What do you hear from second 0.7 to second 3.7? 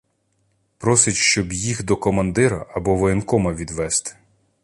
Просить, щоб їх до командира або воєнкома